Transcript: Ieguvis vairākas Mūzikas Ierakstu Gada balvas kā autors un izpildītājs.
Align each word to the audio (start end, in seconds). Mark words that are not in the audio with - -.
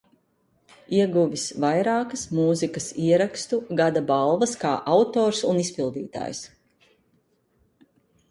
Ieguvis 0.99 1.43
vairākas 1.65 2.23
Mūzikas 2.37 2.87
Ierakstu 3.09 3.59
Gada 3.81 4.03
balvas 4.11 4.55
kā 4.63 4.71
autors 4.95 5.43
un 5.53 5.59
izpildītājs. 5.65 6.41